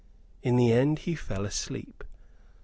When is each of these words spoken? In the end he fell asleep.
In 0.41 0.55
the 0.55 0.73
end 0.73 0.97
he 0.97 1.13
fell 1.13 1.45
asleep. 1.45 2.03